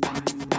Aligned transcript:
Baba, 0.00 0.51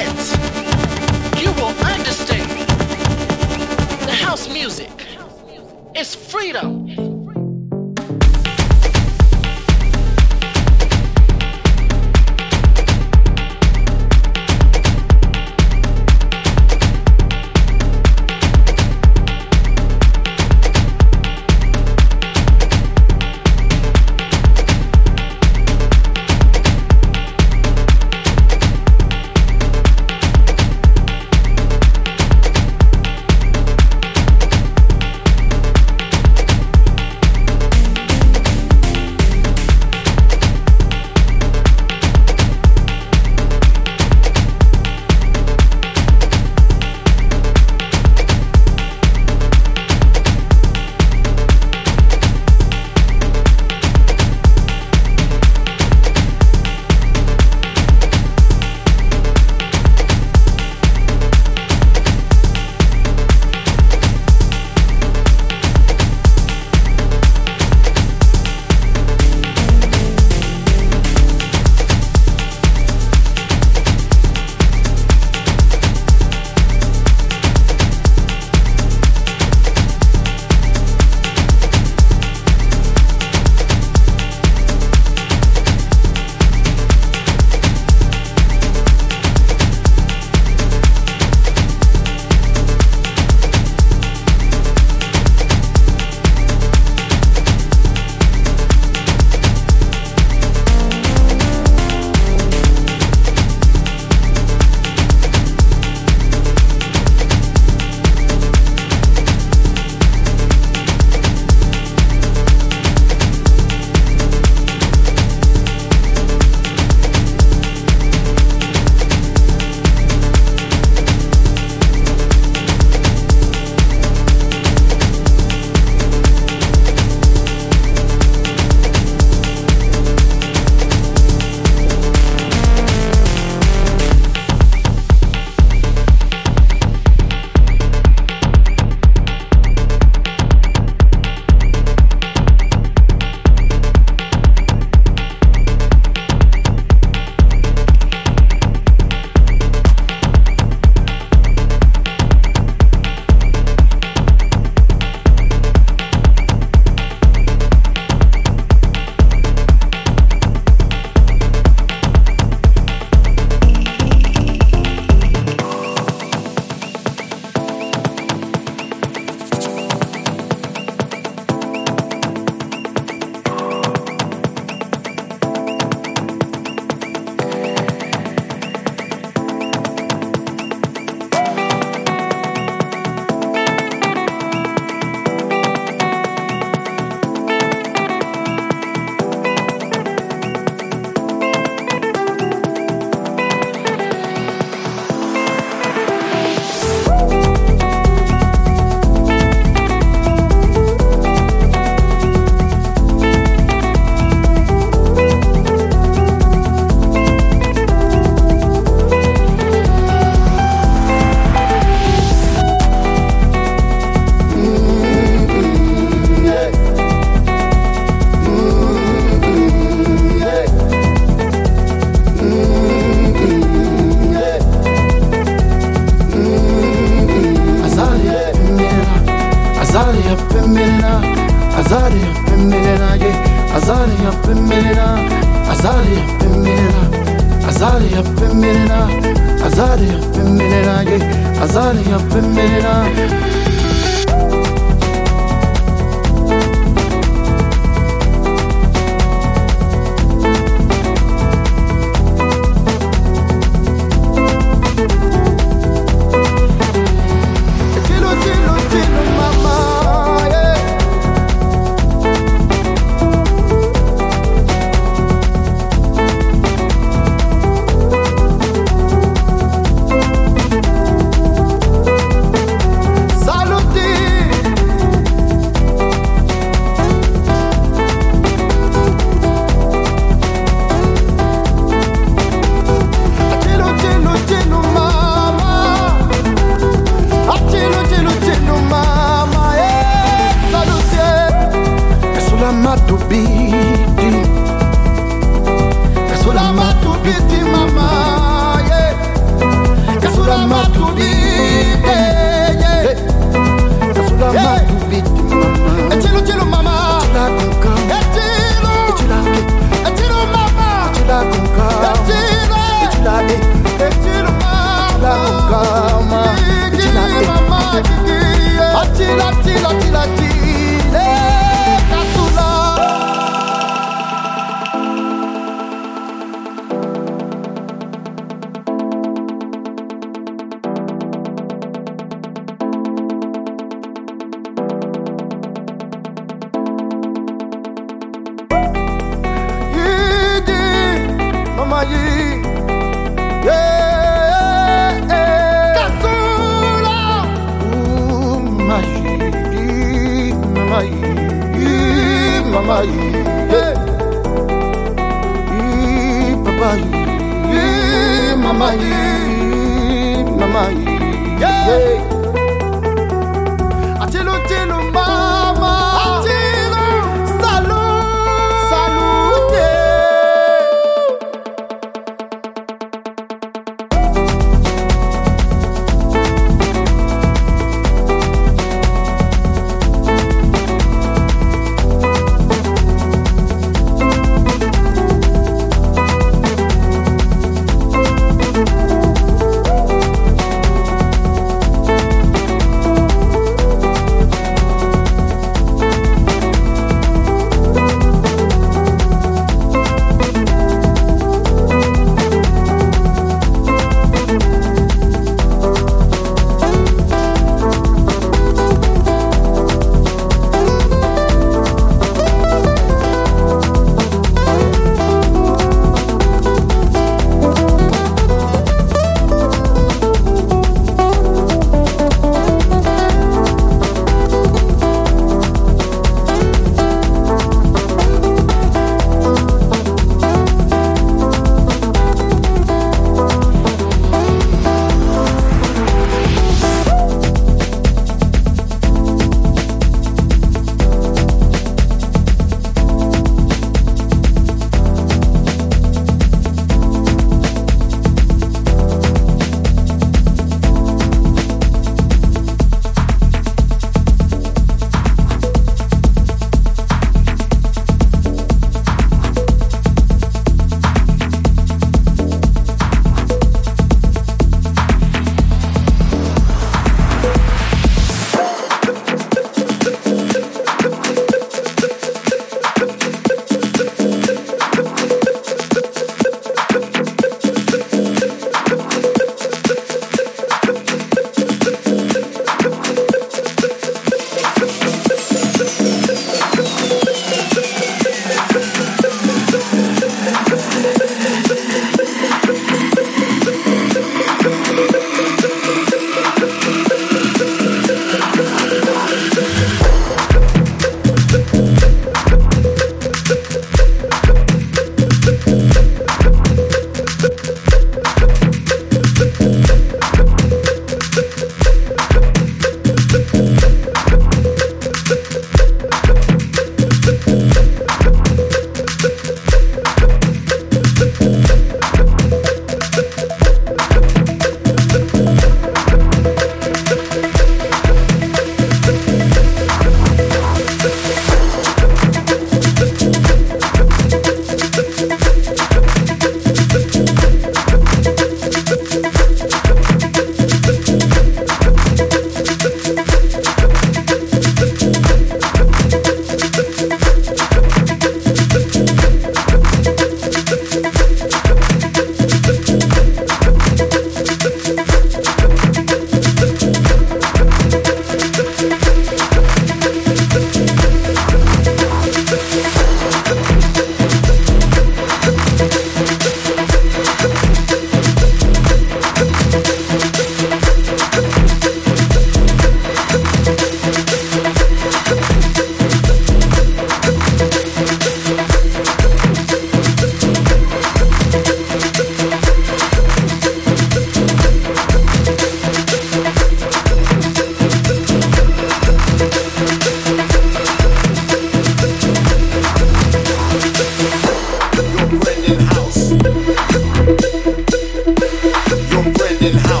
in 599.61 599.77
house. 599.77 600.00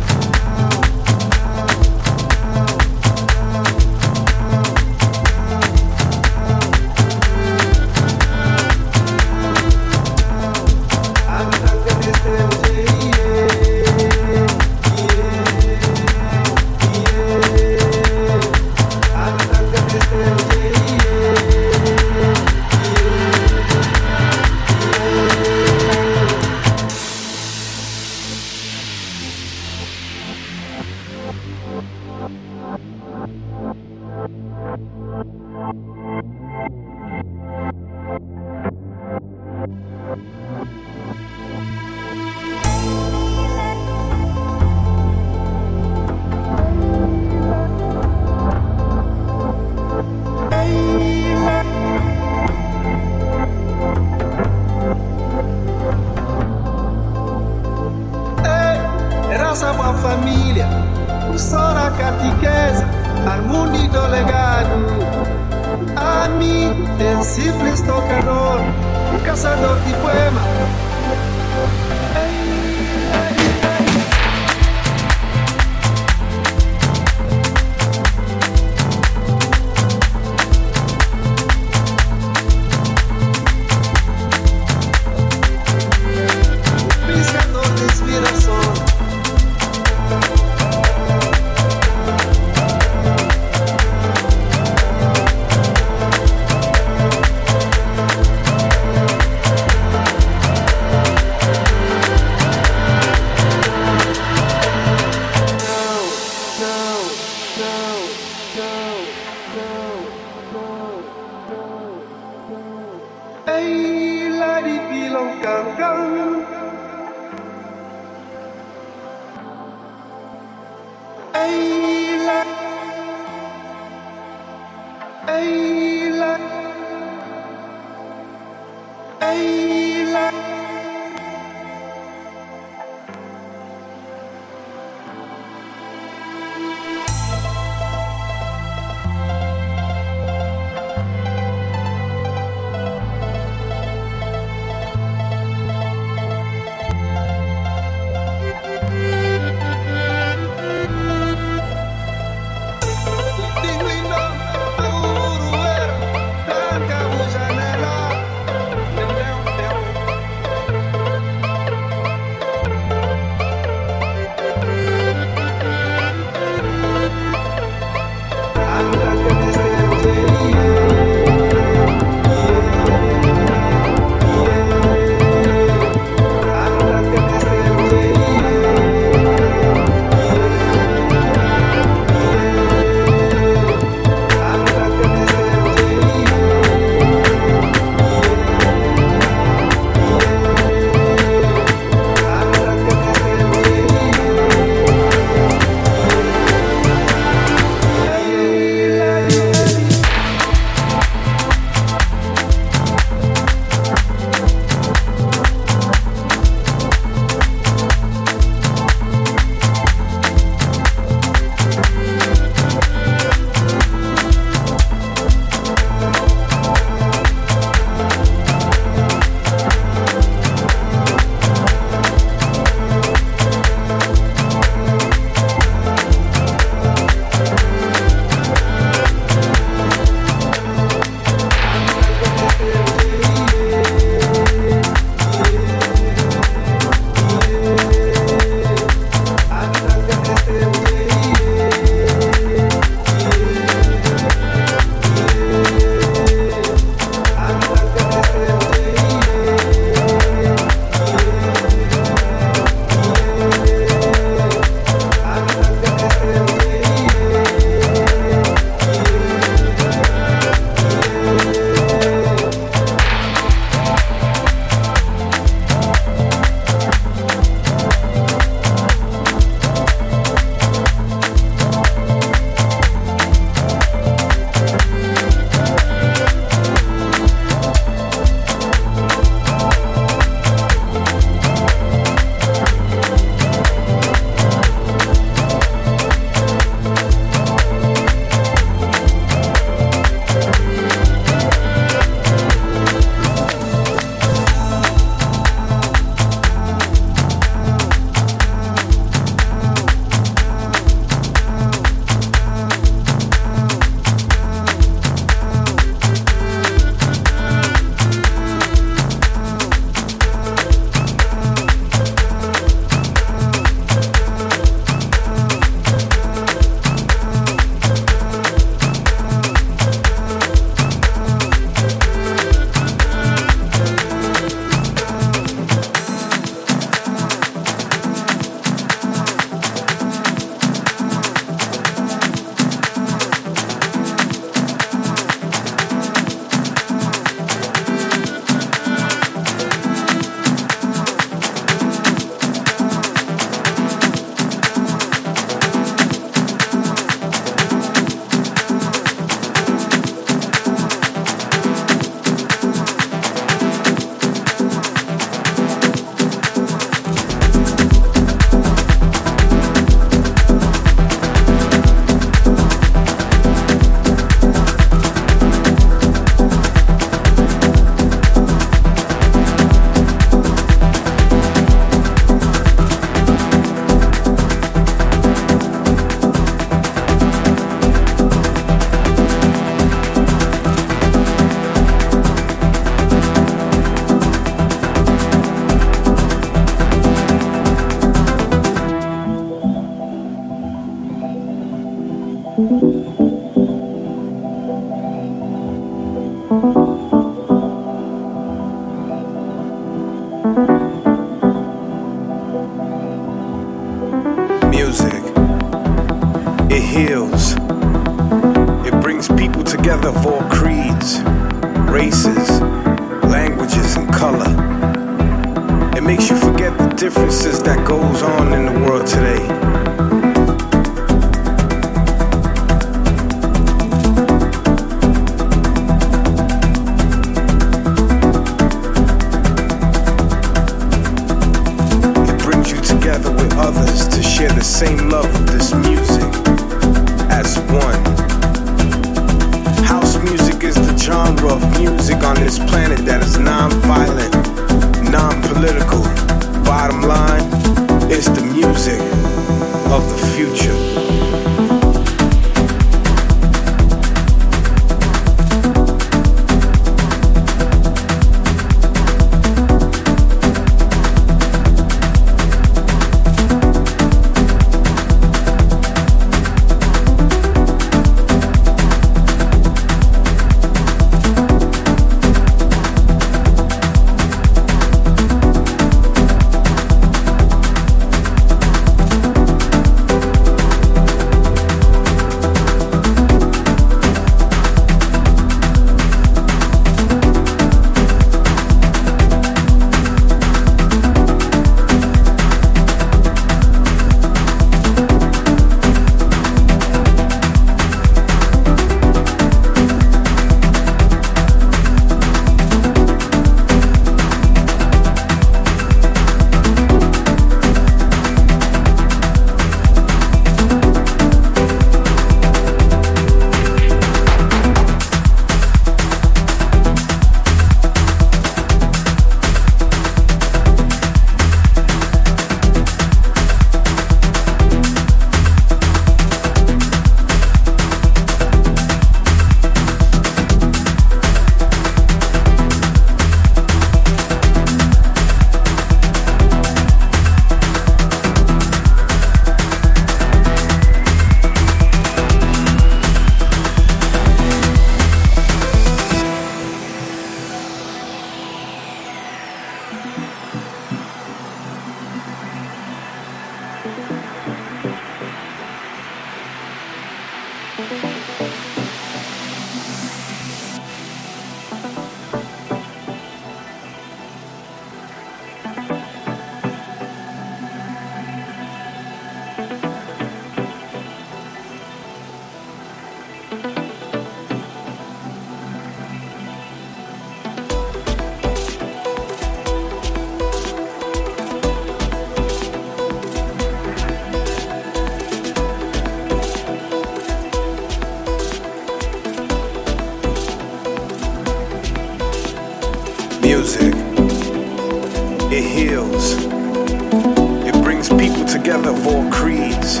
together 598.66 598.90
of 598.90 599.06
all 599.06 599.30
creeds, 599.30 600.00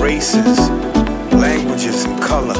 races, 0.00 0.58
languages, 1.30 2.02
and 2.02 2.20
color. 2.20 2.56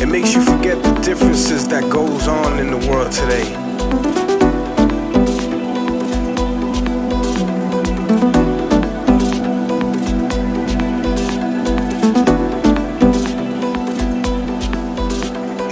It 0.00 0.06
makes 0.06 0.32
you 0.32 0.42
forget 0.42 0.80
the 0.80 0.94
differences 1.00 1.66
that 1.66 1.90
goes 1.90 2.28
on 2.28 2.60
in 2.60 2.70
the 2.70 2.76
world 2.88 3.10
today. 3.10 3.42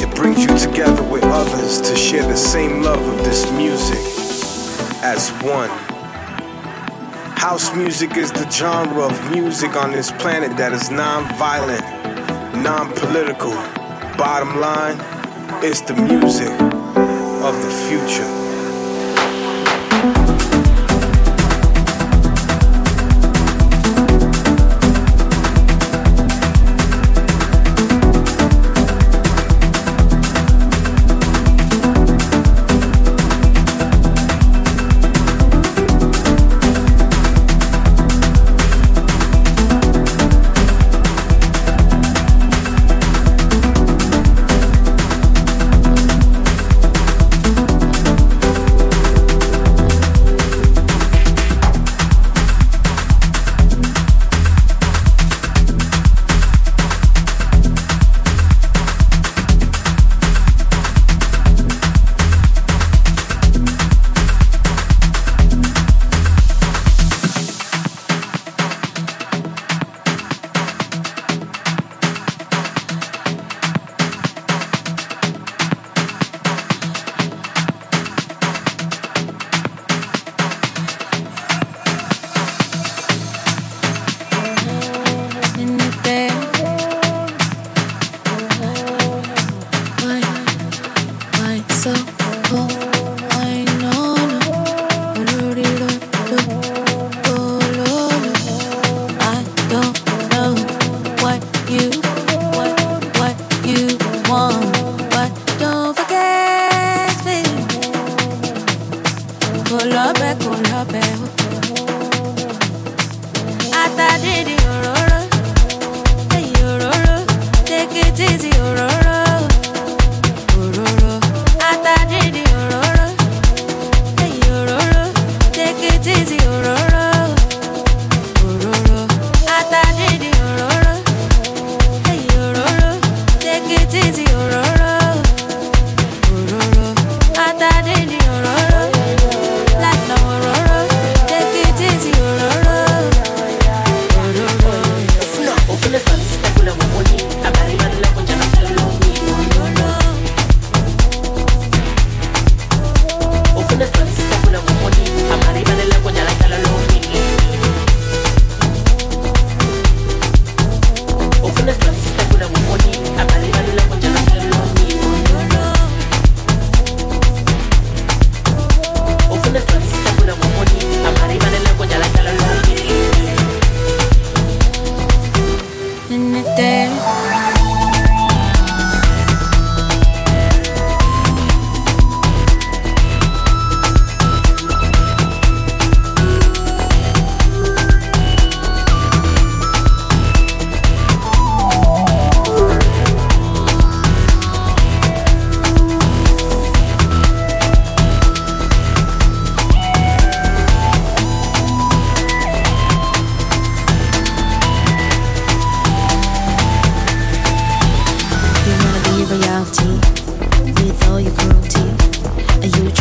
It 0.03 0.13
brings 0.17 0.41
you 0.41 0.59
together 0.59 1.05
with 1.05 1.23
others 1.23 1.81
to 1.83 1.95
share 1.95 2.27
the 2.27 2.37
same 2.37 2.83
love 2.83 3.01
of 3.01 3.19
this 3.19 3.49
music 3.53 4.01
as 5.05 5.31
one. 5.45 5.88
House 7.49 7.75
music 7.75 8.19
is 8.19 8.31
the 8.31 8.47
genre 8.51 9.07
of 9.07 9.31
music 9.31 9.75
on 9.75 9.91
this 9.91 10.11
planet 10.11 10.55
that 10.59 10.71
is 10.75 10.91
non 10.91 11.25
violent, 11.39 11.81
non 12.63 12.93
political. 12.93 13.53
Bottom 14.19 14.61
line, 14.61 14.99
it's 15.65 15.81
the 15.81 15.95
music 15.95 16.53
of 17.41 17.55
the 17.65 17.71
future. 17.89 18.48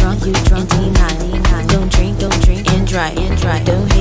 drunk, 0.08 0.26
you 0.26 0.34
drunk, 0.45 0.74
and. 0.74 1.68
Don't 1.68 1.91
drink, 1.91 2.20
don't 2.20 2.43
drink, 2.43 2.72
and 2.72 2.88
drive, 2.88 3.18
and 3.18 3.38
drive. 3.38 3.66
Don't 3.66 3.96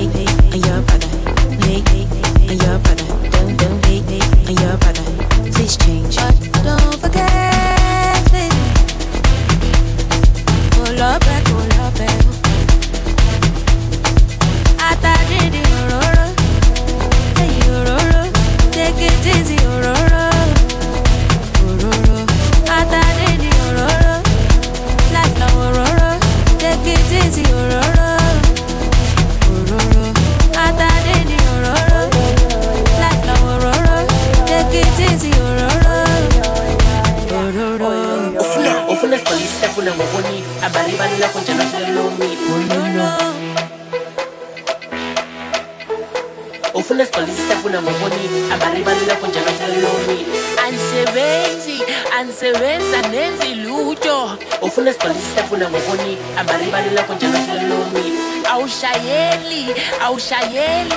Cheyenne. 60.28 60.95